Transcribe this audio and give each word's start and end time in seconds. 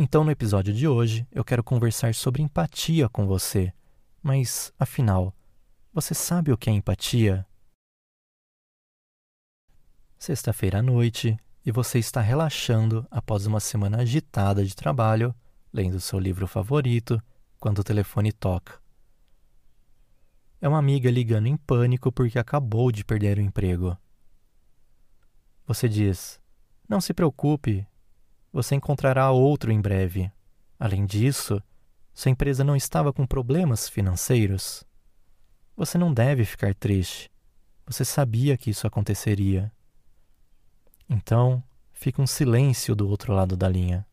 Então, 0.00 0.22
no 0.22 0.30
episódio 0.30 0.72
de 0.72 0.86
hoje, 0.86 1.26
eu 1.32 1.44
quero 1.44 1.64
conversar 1.64 2.14
sobre 2.14 2.40
empatia 2.40 3.08
com 3.08 3.26
você. 3.26 3.72
Mas, 4.22 4.72
afinal, 4.78 5.34
você 5.92 6.14
sabe 6.14 6.52
o 6.52 6.56
que 6.56 6.70
é 6.70 6.72
empatia? 6.72 7.44
Sexta-feira 10.16 10.78
à 10.78 10.82
noite 10.82 11.36
e 11.66 11.72
você 11.72 11.98
está 11.98 12.20
relaxando 12.20 13.04
após 13.10 13.44
uma 13.44 13.58
semana 13.58 14.02
agitada 14.02 14.64
de 14.64 14.76
trabalho, 14.76 15.34
lendo 15.72 15.98
seu 15.98 16.20
livro 16.20 16.46
favorito, 16.46 17.20
quando 17.58 17.80
o 17.80 17.84
telefone 17.84 18.30
toca. 18.30 18.80
É 20.60 20.68
uma 20.68 20.78
amiga 20.78 21.10
ligando 21.10 21.48
em 21.48 21.56
pânico 21.56 22.12
porque 22.12 22.38
acabou 22.38 22.92
de 22.92 23.04
perder 23.04 23.38
o 23.38 23.42
emprego. 23.42 23.98
Você 25.66 25.88
diz: 25.88 26.40
Não 26.88 27.00
se 27.00 27.12
preocupe, 27.12 27.84
você 28.58 28.74
encontrará 28.74 29.30
outro 29.30 29.70
em 29.70 29.80
breve. 29.80 30.32
Além 30.80 31.06
disso, 31.06 31.62
sua 32.12 32.32
empresa 32.32 32.64
não 32.64 32.74
estava 32.74 33.12
com 33.12 33.24
problemas 33.24 33.88
financeiros. 33.88 34.82
Você 35.76 35.96
não 35.96 36.12
deve 36.12 36.44
ficar 36.44 36.74
triste. 36.74 37.30
Você 37.86 38.04
sabia 38.04 38.58
que 38.58 38.70
isso 38.70 38.84
aconteceria. 38.84 39.72
Então, 41.08 41.62
fica 41.92 42.20
um 42.20 42.26
silêncio 42.26 42.96
do 42.96 43.08
outro 43.08 43.32
lado 43.32 43.56
da 43.56 43.68
linha. 43.68 44.04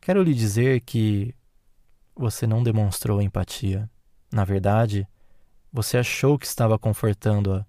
Quero 0.00 0.22
lhe 0.22 0.32
dizer 0.32 0.80
que 0.80 1.34
você 2.16 2.46
não 2.46 2.62
demonstrou 2.62 3.20
empatia. 3.20 3.88
Na 4.32 4.46
verdade, 4.46 5.06
você 5.70 5.98
achou 5.98 6.38
que 6.38 6.46
estava 6.46 6.78
confortando-a, 6.78 7.66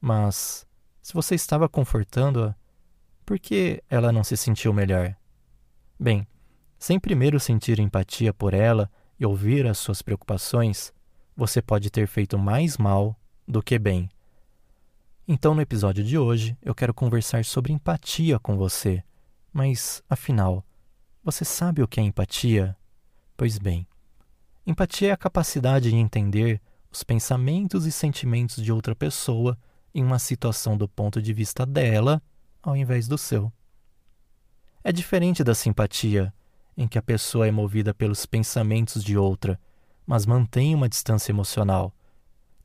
mas 0.00 0.65
se 1.06 1.14
você 1.14 1.36
estava 1.36 1.68
confortando-a, 1.68 2.52
por 3.24 3.38
que 3.38 3.80
ela 3.88 4.10
não 4.10 4.24
se 4.24 4.36
sentiu 4.36 4.72
melhor? 4.72 5.14
Bem, 5.96 6.26
sem 6.80 6.98
primeiro 6.98 7.38
sentir 7.38 7.78
empatia 7.78 8.34
por 8.34 8.52
ela 8.52 8.90
e 9.16 9.24
ouvir 9.24 9.68
as 9.68 9.78
suas 9.78 10.02
preocupações, 10.02 10.92
você 11.36 11.62
pode 11.62 11.90
ter 11.90 12.08
feito 12.08 12.36
mais 12.36 12.76
mal 12.76 13.16
do 13.46 13.62
que 13.62 13.78
bem. 13.78 14.10
Então, 15.28 15.54
no 15.54 15.60
episódio 15.60 16.02
de 16.02 16.18
hoje, 16.18 16.58
eu 16.60 16.74
quero 16.74 16.92
conversar 16.92 17.44
sobre 17.44 17.72
empatia 17.72 18.40
com 18.40 18.56
você. 18.56 19.00
Mas, 19.52 20.02
afinal, 20.10 20.64
você 21.22 21.44
sabe 21.44 21.84
o 21.84 21.86
que 21.86 22.00
é 22.00 22.02
empatia? 22.02 22.76
Pois 23.36 23.58
bem, 23.58 23.86
empatia 24.66 25.10
é 25.10 25.12
a 25.12 25.16
capacidade 25.16 25.88
de 25.88 25.96
entender 25.96 26.60
os 26.90 27.04
pensamentos 27.04 27.86
e 27.86 27.92
sentimentos 27.92 28.56
de 28.56 28.72
outra 28.72 28.96
pessoa 28.96 29.56
em 29.96 30.04
uma 30.04 30.18
situação 30.18 30.76
do 30.76 30.86
ponto 30.86 31.22
de 31.22 31.32
vista 31.32 31.64
dela 31.64 32.22
ao 32.62 32.76
invés 32.76 33.08
do 33.08 33.16
seu. 33.16 33.50
É 34.84 34.92
diferente 34.92 35.42
da 35.42 35.54
simpatia, 35.54 36.34
em 36.76 36.86
que 36.86 36.98
a 36.98 37.02
pessoa 37.02 37.48
é 37.48 37.50
movida 37.50 37.94
pelos 37.94 38.26
pensamentos 38.26 39.02
de 39.02 39.16
outra, 39.16 39.58
mas 40.06 40.26
mantém 40.26 40.74
uma 40.74 40.86
distância 40.86 41.32
emocional. 41.32 41.94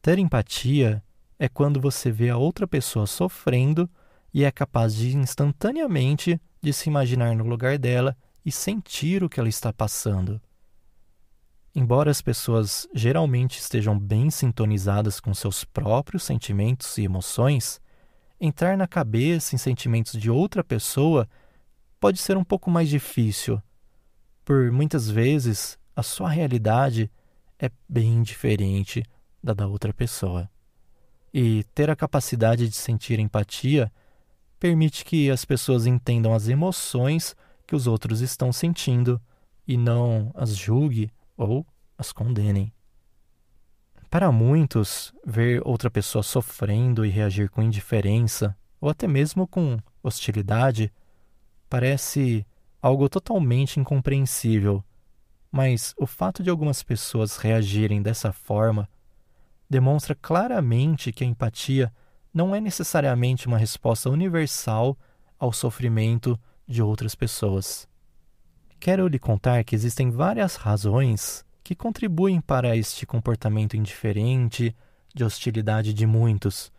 Ter 0.01 0.19
empatia 0.19 1.01
é 1.39 1.47
quando 1.47 1.79
você 1.79 2.11
vê 2.11 2.29
a 2.29 2.35
outra 2.35 2.67
pessoa 2.67 3.07
sofrendo 3.07 3.89
e 4.33 4.43
é 4.43 4.51
capaz 4.51 4.93
de 4.93 5.15
instantaneamente 5.15 6.39
de 6.61 6.73
se 6.73 6.89
imaginar 6.89 7.33
no 7.33 7.45
lugar 7.45 7.77
dela 7.77 8.15
e 8.45 8.51
sentir 8.51 9.23
o 9.23 9.29
que 9.29 9.39
ela 9.39 9.47
está 9.47 9.71
passando. 9.71 10.41
Embora 11.73 12.11
as 12.11 12.21
pessoas 12.21 12.85
geralmente 12.93 13.59
estejam 13.59 13.97
bem 13.97 14.29
sintonizadas 14.29 15.21
com 15.21 15.33
seus 15.33 15.63
próprios 15.63 16.23
sentimentos 16.23 16.97
e 16.97 17.03
emoções, 17.03 17.79
entrar 18.39 18.77
na 18.77 18.87
cabeça 18.87 19.55
em 19.55 19.57
sentimentos 19.57 20.19
de 20.19 20.29
outra 20.29 20.63
pessoa 20.63 21.27
pode 21.99 22.19
ser 22.19 22.35
um 22.35 22.43
pouco 22.43 22.69
mais 22.69 22.89
difícil, 22.89 23.61
por 24.43 24.69
muitas 24.71 25.09
vezes 25.09 25.77
a 25.95 26.03
sua 26.03 26.29
realidade 26.29 27.09
é 27.57 27.69
bem 27.87 28.21
diferente 28.21 29.03
da 29.41 29.53
da 29.53 29.67
outra 29.67 29.93
pessoa. 29.93 30.49
E 31.33 31.63
ter 31.73 31.89
a 31.89 31.95
capacidade 31.95 32.67
de 32.67 32.75
sentir 32.75 33.17
empatia 33.17 33.89
permite 34.59 35.05
que 35.05 35.31
as 35.31 35.45
pessoas 35.45 35.85
entendam 35.85 36.33
as 36.33 36.49
emoções 36.49 37.35
que 37.65 37.75
os 37.75 37.87
outros 37.87 38.19
estão 38.19 38.51
sentindo 38.51 39.21
e 39.65 39.77
não 39.77 40.31
as 40.35 40.55
julgue 40.55 41.09
ou 41.43 41.65
as 41.97 42.11
condenem. 42.11 42.71
Para 44.09 44.31
muitos, 44.31 45.13
ver 45.25 45.61
outra 45.65 45.89
pessoa 45.89 46.21
sofrendo 46.21 47.05
e 47.05 47.09
reagir 47.09 47.49
com 47.49 47.61
indiferença 47.61 48.55
ou 48.79 48.89
até 48.89 49.07
mesmo 49.07 49.47
com 49.47 49.79
hostilidade 50.03 50.91
parece 51.69 52.45
algo 52.81 53.07
totalmente 53.07 53.79
incompreensível, 53.79 54.83
mas 55.51 55.93
o 55.97 56.05
fato 56.05 56.43
de 56.43 56.49
algumas 56.49 56.83
pessoas 56.83 57.37
reagirem 57.37 58.01
dessa 58.01 58.33
forma 58.33 58.89
demonstra 59.69 60.13
claramente 60.13 61.11
que 61.11 61.23
a 61.23 61.27
empatia 61.27 61.93
não 62.33 62.55
é 62.55 62.59
necessariamente 62.59 63.47
uma 63.47 63.57
resposta 63.57 64.09
universal 64.09 64.97
ao 65.39 65.53
sofrimento 65.53 66.39
de 66.67 66.81
outras 66.81 67.15
pessoas. 67.15 67.87
Quero 68.81 69.07
lhe 69.07 69.19
contar 69.19 69.63
que 69.63 69.75
existem 69.75 70.09
várias 70.09 70.55
razões 70.55 71.45
que 71.63 71.75
contribuem 71.75 72.41
para 72.41 72.75
este 72.75 73.05
comportamento 73.05 73.77
indiferente, 73.77 74.75
de 75.13 75.23
hostilidade 75.23 75.93
de 75.93 76.07
muitos, 76.07 76.71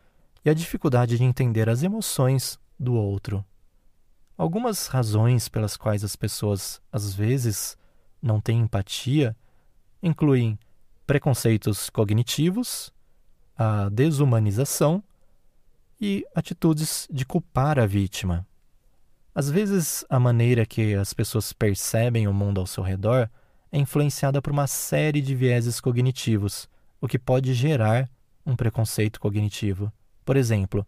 e 0.45 0.51
a 0.51 0.55
dificuldade 0.55 1.17
de 1.17 1.23
entender 1.23 1.69
as 1.69 1.85
emoções 1.85 2.59
do 2.77 2.95
outro. 2.95 3.45
Algumas 4.37 4.89
razões 4.89 5.49
pelas 5.49 5.77
quais 5.77 6.03
as 6.03 6.17
pessoas 6.17 6.83
às 6.91 7.15
vezes 7.15 7.79
não 8.21 8.41
têm 8.41 8.63
empatia 8.63 9.37
incluem 10.03 10.59
preconceitos 11.07 11.89
cognitivos, 11.89 12.93
a 13.57 13.89
desumanização 13.89 15.05
e 16.01 16.27
atitudes 16.35 17.07
de 17.13 17.25
culpar 17.25 17.79
a 17.79 17.87
vítima. 17.87 18.45
Às 19.35 19.49
vezes, 19.49 20.05
a 20.11 20.21
maneira 20.21 20.67
que 20.67 20.95
as 20.95 21.15
pessoas 21.15 21.53
percebem 21.53 22.29
o 22.29 22.35
mundo 22.35 22.61
ao 22.61 22.67
seu 22.67 22.83
redor 22.83 23.31
é 23.71 23.79
influenciada 23.79 24.43
por 24.43 24.53
uma 24.53 24.67
série 24.67 25.23
de 25.23 25.35
vieses 25.35 25.81
cognitivos, 25.81 26.69
o 27.01 27.09
que 27.09 27.19
pode 27.19 27.55
gerar 27.55 28.11
um 28.45 28.55
preconceito 28.55 29.19
cognitivo. 29.19 29.91
Por 30.23 30.37
exemplo, 30.37 30.87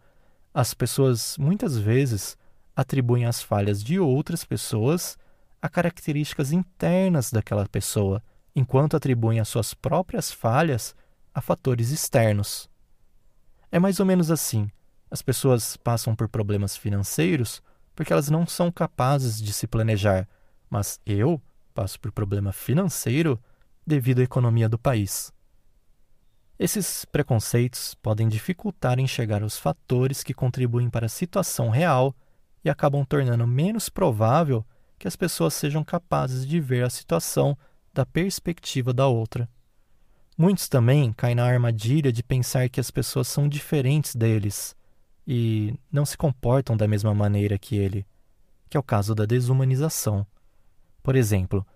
as 0.53 0.75
pessoas 0.75 1.39
muitas 1.39 1.79
vezes 1.79 2.37
atribuem 2.77 3.25
as 3.25 3.43
falhas 3.43 3.83
de 3.83 3.99
outras 3.99 4.45
pessoas 4.45 5.17
a 5.63 5.69
características 5.69 6.53
internas 6.53 7.31
daquela 7.31 7.67
pessoa 7.67 8.23
enquanto 8.55 8.97
atribuem 8.97 9.41
as 9.41 9.49
suas 9.49 9.73
próprias 9.73 10.31
falhas 10.31 10.95
a 11.35 11.41
fatores 11.41 11.91
externos. 11.91 12.69
É 13.73 13.79
mais 13.79 13.99
ou 13.99 14.07
menos 14.07 14.31
assim. 14.31 14.71
As 15.11 15.23
pessoas 15.23 15.77
passam 15.79 16.15
por 16.15 16.29
problemas 16.29 16.77
financeiros 16.77 17.63
porque 17.95 18.13
elas 18.13 18.29
não 18.29 18.47
são 18.47 18.71
capazes 18.71 19.41
de 19.41 19.53
se 19.53 19.67
planejar, 19.67 20.29
mas 20.69 21.01
eu 21.07 21.41
passo 21.73 21.99
por 22.01 22.13
problema 22.13 22.53
financeiro 22.53 23.41
devido 23.87 24.21
à 24.21 24.23
economia 24.23 24.69
do 24.69 24.79
país. 24.79 25.33
Esses 26.59 27.05
preconceitos 27.05 27.95
podem 27.95 28.29
dificultar 28.29 28.99
enxergar 28.99 29.43
os 29.43 29.59
fatores 29.59 30.23
que 30.23 30.33
contribuem 30.33 30.89
para 30.89 31.07
a 31.07 31.09
situação 31.09 31.69
real 31.69 32.15
e 32.65 32.71
acabam 32.71 33.05
tornando 33.05 33.47
menos 33.47 33.89
provável 33.89 34.65
que 34.99 35.09
as 35.09 35.17
pessoas 35.17 35.55
sejam 35.55 35.85
capazes 35.85 36.47
de 36.47 36.61
ver 36.61 36.85
a 36.85 36.91
situação 36.91 37.59
da 37.93 38.07
perspectiva 38.07 38.93
da 38.93 39.07
outra. 39.07 39.49
Muitos 40.39 40.69
também 40.69 41.13
caem 41.13 41.35
na 41.35 41.45
armadilha 41.45 42.13
de 42.13 42.23
pensar 42.23 42.69
que 42.69 42.81
as 42.81 42.91
pessoas 42.91 43.29
são 43.29 43.49
diferentes 43.49 44.15
deles 44.15 44.75
e 45.27 45.75
não 45.91 46.05
se 46.05 46.17
comportam 46.17 46.77
da 46.77 46.87
mesma 46.87 47.15
maneira 47.15 47.59
que 47.59 47.77
ele, 47.77 48.07
que 48.69 48.77
é 48.77 48.81
o 48.81 48.83
caso 48.83 49.15
da 49.15 49.25
desumanização. 49.25 50.27
Por 51.03 51.17
exemplo, 51.17 51.67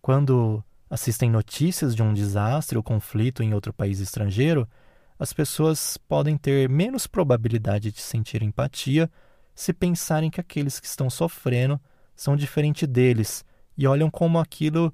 quando 0.00 0.62
assistem 0.88 1.30
notícias 1.30 1.94
de 1.94 2.02
um 2.02 2.14
desastre 2.14 2.76
ou 2.76 2.82
conflito 2.82 3.42
em 3.42 3.54
outro 3.54 3.72
país 3.72 4.00
estrangeiro, 4.00 4.68
as 5.18 5.32
pessoas 5.32 5.96
podem 5.96 6.36
ter 6.36 6.68
menos 6.68 7.06
probabilidade 7.06 7.90
de 7.92 8.00
sentir 8.00 8.42
empatia 8.42 9.10
se 9.54 9.72
pensarem 9.72 10.30
que 10.30 10.40
aqueles 10.40 10.80
que 10.80 10.86
estão 10.86 11.08
sofrendo 11.08 11.80
são 12.16 12.36
diferentes 12.36 12.88
deles 12.88 13.44
e 13.76 13.86
olham 13.86 14.10
como 14.10 14.38
aquilo 14.38 14.92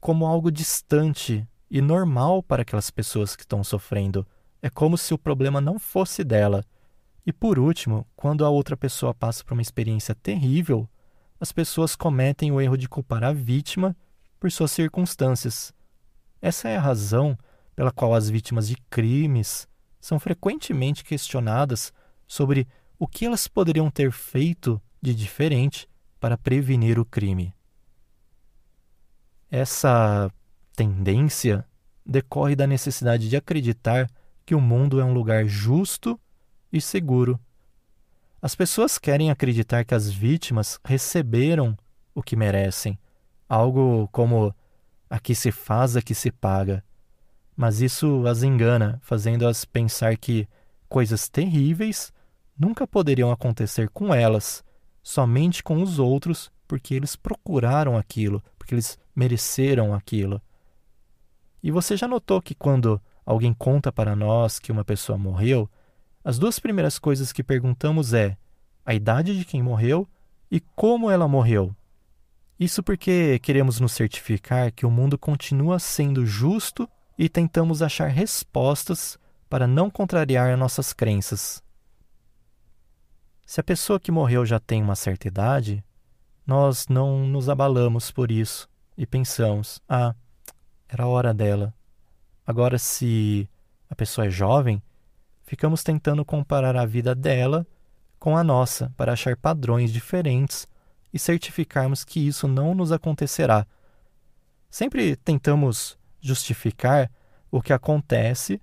como 0.00 0.26
algo 0.26 0.50
distante 0.50 1.46
e 1.70 1.80
normal 1.80 2.42
para 2.42 2.62
aquelas 2.62 2.90
pessoas 2.90 3.36
que 3.36 3.42
estão 3.42 3.62
sofrendo. 3.62 4.26
É 4.60 4.68
como 4.68 4.98
se 4.98 5.14
o 5.14 5.18
problema 5.18 5.60
não 5.60 5.78
fosse 5.78 6.24
dela. 6.24 6.64
E 7.24 7.32
por 7.32 7.58
último, 7.58 8.06
quando 8.16 8.44
a 8.44 8.50
outra 8.50 8.76
pessoa 8.76 9.14
passa 9.14 9.44
por 9.44 9.52
uma 9.52 9.62
experiência 9.62 10.14
terrível, 10.14 10.88
as 11.38 11.52
pessoas 11.52 11.94
cometem 11.94 12.50
o 12.50 12.60
erro 12.60 12.76
de 12.76 12.88
culpar 12.88 13.22
a 13.22 13.32
vítima 13.32 13.96
por 14.40 14.50
suas 14.50 14.72
circunstâncias. 14.72 15.72
Essa 16.40 16.68
é 16.68 16.76
a 16.76 16.80
razão 16.80 17.38
pela 17.76 17.92
qual 17.92 18.14
as 18.14 18.28
vítimas 18.28 18.68
de 18.68 18.76
crimes 18.90 19.68
são 20.00 20.18
frequentemente 20.18 21.04
questionadas 21.04 21.92
sobre 22.26 22.66
o 22.98 23.06
que 23.06 23.24
elas 23.24 23.46
poderiam 23.46 23.90
ter 23.90 24.10
feito 24.10 24.80
de 25.00 25.14
diferente 25.14 25.88
para 26.18 26.36
prevenir 26.36 26.98
o 26.98 27.04
crime. 27.04 27.54
Essa 29.50 30.30
tendência 30.74 31.64
decorre 32.04 32.56
da 32.56 32.66
necessidade 32.66 33.28
de 33.28 33.36
acreditar 33.36 34.08
que 34.44 34.54
o 34.54 34.60
mundo 34.60 35.00
é 35.00 35.04
um 35.04 35.12
lugar 35.12 35.46
justo 35.46 36.18
e 36.72 36.80
seguro. 36.80 37.38
As 38.40 38.54
pessoas 38.54 38.98
querem 38.98 39.30
acreditar 39.30 39.84
que 39.84 39.94
as 39.94 40.10
vítimas 40.10 40.80
receberam 40.84 41.76
o 42.14 42.22
que 42.22 42.34
merecem, 42.34 42.98
algo 43.48 44.08
como 44.10 44.54
aqui 45.08 45.34
se 45.34 45.52
faz, 45.52 45.96
aqui 45.96 46.14
se 46.14 46.30
paga. 46.30 46.82
Mas 47.56 47.80
isso 47.80 48.26
as 48.26 48.42
engana, 48.42 48.98
fazendo-as 49.02 49.64
pensar 49.64 50.16
que 50.16 50.48
coisas 50.88 51.28
terríveis 51.28 52.12
nunca 52.58 52.86
poderiam 52.86 53.30
acontecer 53.30 53.88
com 53.90 54.14
elas, 54.14 54.64
somente 55.02 55.62
com 55.62 55.82
os 55.82 55.98
outros, 55.98 56.50
porque 56.66 56.94
eles 56.94 57.14
procuraram 57.14 57.96
aquilo, 57.96 58.42
porque 58.58 58.74
eles 58.74 58.98
mereceram 59.14 59.94
aquilo. 59.94 60.40
E 61.62 61.70
você 61.70 61.96
já 61.96 62.08
notou 62.08 62.42
que 62.42 62.54
quando 62.54 63.00
alguém 63.24 63.54
conta 63.54 63.92
para 63.92 64.16
nós 64.16 64.58
que 64.58 64.72
uma 64.72 64.84
pessoa 64.84 65.16
morreu, 65.16 65.70
as 66.24 66.38
duas 66.38 66.58
primeiras 66.58 66.98
coisas 66.98 67.32
que 67.32 67.42
perguntamos 67.42 68.12
é 68.12 68.36
a 68.84 68.94
idade 68.94 69.36
de 69.36 69.44
quem 69.44 69.62
morreu 69.62 70.08
e 70.50 70.60
como 70.60 71.10
ela 71.10 71.26
morreu. 71.26 71.74
Isso 72.58 72.82
porque 72.82 73.38
queremos 73.40 73.80
nos 73.80 73.92
certificar 73.92 74.72
que 74.72 74.86
o 74.86 74.90
mundo 74.90 75.18
continua 75.18 75.78
sendo 75.78 76.24
justo 76.24 76.88
e 77.18 77.28
tentamos 77.28 77.82
achar 77.82 78.08
respostas 78.08 79.18
para 79.48 79.66
não 79.66 79.90
contrariar 79.90 80.56
nossas 80.56 80.92
crenças. 80.92 81.62
Se 83.44 83.60
a 83.60 83.64
pessoa 83.64 84.00
que 84.00 84.12
morreu 84.12 84.46
já 84.46 84.60
tem 84.60 84.82
uma 84.82 84.94
certa 84.94 85.28
idade, 85.28 85.84
nós 86.46 86.86
não 86.88 87.26
nos 87.26 87.48
abalamos 87.48 88.10
por 88.10 88.30
isso 88.30 88.68
e 88.96 89.06
pensamos: 89.06 89.80
ah, 89.88 90.14
era 90.88 91.04
a 91.04 91.08
hora 91.08 91.34
dela. 91.34 91.74
Agora, 92.46 92.78
se 92.78 93.48
a 93.90 93.94
pessoa 93.94 94.26
é 94.26 94.30
jovem, 94.30 94.82
ficamos 95.52 95.82
tentando 95.82 96.24
comparar 96.24 96.78
a 96.78 96.86
vida 96.86 97.14
dela 97.14 97.66
com 98.18 98.38
a 98.38 98.42
nossa 98.42 98.90
para 98.96 99.12
achar 99.12 99.36
padrões 99.36 99.92
diferentes 99.92 100.66
e 101.12 101.18
certificarmos 101.18 102.06
que 102.06 102.26
isso 102.26 102.48
não 102.48 102.74
nos 102.74 102.90
acontecerá. 102.90 103.66
Sempre 104.70 105.14
tentamos 105.14 105.98
justificar 106.18 107.10
o 107.50 107.60
que 107.60 107.70
acontece 107.70 108.62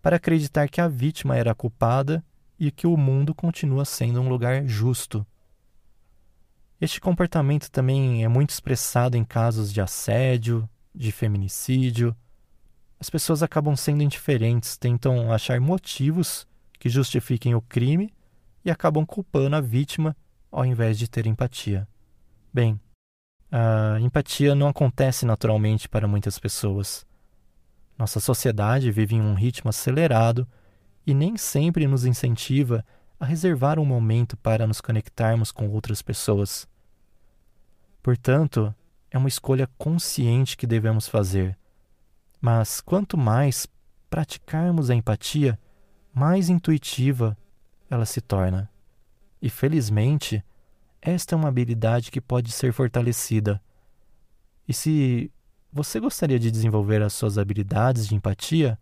para 0.00 0.16
acreditar 0.16 0.70
que 0.70 0.80
a 0.80 0.88
vítima 0.88 1.36
era 1.36 1.54
culpada 1.54 2.24
e 2.58 2.70
que 2.70 2.86
o 2.86 2.96
mundo 2.96 3.34
continua 3.34 3.84
sendo 3.84 4.18
um 4.22 4.28
lugar 4.30 4.66
justo. 4.66 5.26
Este 6.80 6.98
comportamento 6.98 7.70
também 7.70 8.24
é 8.24 8.28
muito 8.28 8.48
expressado 8.48 9.18
em 9.18 9.24
casos 9.24 9.70
de 9.70 9.82
assédio, 9.82 10.66
de 10.94 11.12
feminicídio. 11.12 12.16
As 13.02 13.10
pessoas 13.10 13.42
acabam 13.42 13.74
sendo 13.74 14.04
indiferentes, 14.04 14.76
tentam 14.76 15.32
achar 15.32 15.60
motivos 15.60 16.46
que 16.78 16.88
justifiquem 16.88 17.52
o 17.52 17.60
crime 17.60 18.14
e 18.64 18.70
acabam 18.70 19.04
culpando 19.04 19.56
a 19.56 19.60
vítima 19.60 20.16
ao 20.52 20.64
invés 20.64 20.96
de 20.96 21.10
ter 21.10 21.26
empatia. 21.26 21.88
Bem, 22.54 22.80
a 23.50 23.98
empatia 23.98 24.54
não 24.54 24.68
acontece 24.68 25.26
naturalmente 25.26 25.88
para 25.88 26.06
muitas 26.06 26.38
pessoas. 26.38 27.04
Nossa 27.98 28.20
sociedade 28.20 28.92
vive 28.92 29.16
em 29.16 29.20
um 29.20 29.34
ritmo 29.34 29.70
acelerado 29.70 30.46
e 31.04 31.12
nem 31.12 31.36
sempre 31.36 31.88
nos 31.88 32.04
incentiva 32.04 32.86
a 33.18 33.26
reservar 33.26 33.80
um 33.80 33.84
momento 33.84 34.36
para 34.36 34.64
nos 34.64 34.80
conectarmos 34.80 35.50
com 35.50 35.68
outras 35.70 36.02
pessoas. 36.02 36.68
Portanto, 38.00 38.72
é 39.10 39.18
uma 39.18 39.28
escolha 39.28 39.68
consciente 39.76 40.56
que 40.56 40.68
devemos 40.68 41.08
fazer. 41.08 41.58
Mas 42.42 42.80
quanto 42.80 43.16
mais 43.16 43.68
praticarmos 44.10 44.90
a 44.90 44.94
empatia, 44.96 45.56
mais 46.12 46.48
intuitiva 46.48 47.38
ela 47.88 48.04
se 48.04 48.20
torna. 48.20 48.68
E 49.40 49.48
felizmente, 49.48 50.44
esta 51.00 51.36
é 51.36 51.36
uma 51.36 51.48
habilidade 51.48 52.10
que 52.10 52.20
pode 52.20 52.50
ser 52.50 52.72
fortalecida. 52.72 53.62
E 54.66 54.74
se 54.74 55.30
você 55.72 56.00
gostaria 56.00 56.38
de 56.38 56.50
desenvolver 56.50 57.00
as 57.00 57.12
suas 57.12 57.38
habilidades 57.38 58.08
de 58.08 58.16
empatia, 58.16 58.76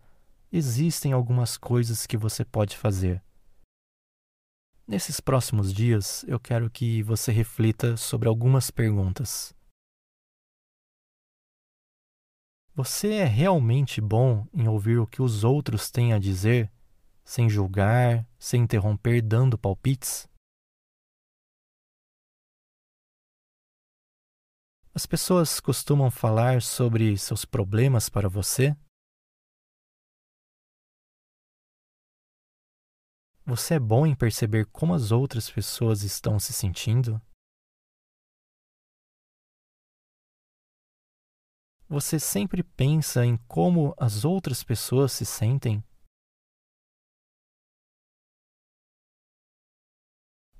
existem 0.51 1.13
algumas 1.13 1.59
coisas 1.59 2.06
que 2.06 2.17
você 2.17 2.47
pode 2.47 2.79
fazer. 2.79 3.23
Nesses 4.89 5.21
próximos 5.21 5.71
dias, 5.73 6.25
eu 6.27 6.41
quero 6.41 6.71
que 6.71 7.03
você 7.03 7.31
reflita 7.31 7.95
sobre 7.97 8.27
algumas 8.27 8.71
perguntas. 8.71 9.55
Você 12.82 13.17
é 13.17 13.25
realmente 13.25 14.00
bom 14.00 14.47
em 14.55 14.67
ouvir 14.67 14.99
o 14.99 15.06
que 15.06 15.21
os 15.21 15.44
outros 15.44 15.91
têm 15.91 16.15
a 16.15 16.19
dizer, 16.19 16.73
sem 17.23 17.47
julgar, 17.47 18.27
sem 18.38 18.62
interromper, 18.62 19.21
dando 19.21 19.59
palpites? 19.59 20.27
As 24.94 25.05
pessoas 25.05 25.61
costumam 25.61 26.11
falar 26.11 26.62
sobre 26.62 27.19
seus 27.19 27.44
problemas 27.44 28.09
para 28.09 28.31
você? 28.31 28.75
Você 33.44 33.75
é 33.75 33.79
bom 33.79 34.06
em 34.06 34.15
perceber 34.15 34.65
como 34.73 34.94
as 34.94 35.12
outras 35.12 35.50
pessoas 35.50 36.03
estão 36.03 36.41
se 36.41 36.55
sentindo? 36.55 37.21
Você 41.93 42.20
sempre 42.20 42.63
pensa 42.63 43.27
em 43.27 43.37
como 43.49 43.97
as 43.99 44.25
outras 44.25 44.63
pessoas 44.63 45.11
se 45.11 45.27
sentem? 45.27 45.82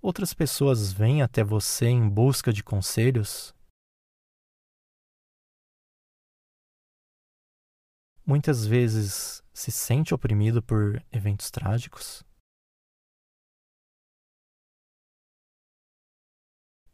Outras 0.03 0.35
pessoas 0.35 0.93
vêm 0.93 1.23
até 1.23 1.45
você 1.45 1.87
em 1.87 2.09
busca 2.09 2.53
de 2.53 2.65
conselhos? 2.65 3.55
Muitas 8.27 8.67
vezes 8.67 9.41
se 9.55 9.71
sente 9.71 10.13
oprimido 10.13 10.61
por 10.61 11.01
eventos 11.13 11.49
trágicos? 11.49 12.25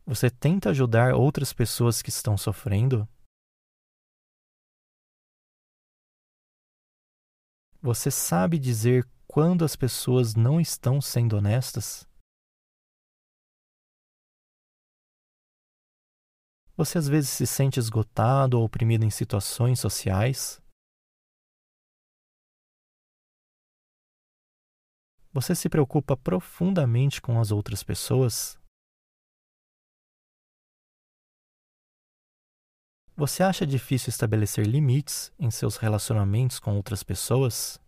Você 0.05 0.28
tenta 0.28 0.69
ajudar 0.69 1.14
outras 1.14 1.55
pessoas 1.55 2.02
que 2.02 2.11
estão 2.11 2.37
sofrendo? 2.37 3.09
Você 7.83 8.11
sabe 8.11 8.59
dizer 8.59 9.06
quando 9.26 9.64
as 9.64 9.76
pessoas 9.76 10.35
não 10.35 10.61
estão 10.61 11.00
sendo 11.00 11.37
honestas? 11.37 12.06
Você 16.76 16.99
às 16.99 17.09
vezes 17.09 17.30
se 17.30 17.47
sente 17.47 17.78
esgotado 17.78 18.59
ou 18.59 18.64
oprimido 18.64 19.04
em 19.04 19.11
situações 19.11 19.78
sociais? 19.78 20.61
Você 25.33 25.54
se 25.54 25.68
preocupa 25.68 26.16
profundamente 26.16 27.21
com 27.21 27.38
as 27.38 27.50
outras 27.50 27.83
pessoas? 27.83 28.59
Você 33.18 33.42
acha 33.42 33.66
difícil 33.66 34.11
estabelecer 34.11 34.66
limites 34.66 35.32
em 35.38 35.50
seus 35.50 35.78
relacionamentos 35.78 36.58
com 36.58 36.76
outras 36.76 37.02
pessoas? 37.02 37.80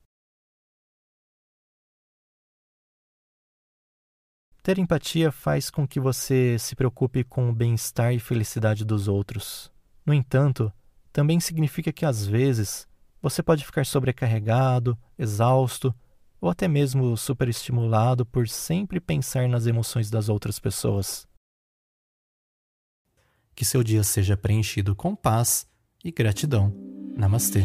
Ter 4.62 4.78
empatia 4.78 5.30
faz 5.30 5.68
com 5.68 5.86
que 5.86 6.00
você 6.00 6.58
se 6.58 6.74
preocupe 6.74 7.24
com 7.24 7.50
o 7.50 7.54
bem-estar 7.54 8.14
e 8.14 8.18
felicidade 8.18 8.86
dos 8.86 9.06
outros. 9.06 9.70
No 10.04 10.14
entanto, 10.14 10.72
também 11.12 11.38
significa 11.40 11.92
que 11.92 12.06
às 12.06 12.26
vezes 12.26 12.88
você 13.20 13.42
pode 13.42 13.66
ficar 13.66 13.84
sobrecarregado, 13.84 14.96
exausto 15.18 15.94
ou 16.40 16.48
até 16.48 16.66
mesmo 16.66 17.14
superestimulado 17.18 18.24
por 18.24 18.48
sempre 18.48 18.98
pensar 18.98 19.46
nas 19.46 19.66
emoções 19.66 20.08
das 20.08 20.30
outras 20.30 20.58
pessoas. 20.58 21.27
Que 23.58 23.64
seu 23.64 23.82
dia 23.82 24.04
seja 24.04 24.36
preenchido 24.36 24.94
com 24.94 25.16
paz 25.16 25.66
e 26.04 26.12
gratidão. 26.12 26.72
Namastê. 27.16 27.64